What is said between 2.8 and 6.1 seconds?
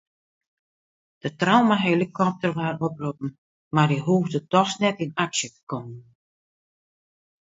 oproppen mar dy hoegde dochs net yn aksje te kommen.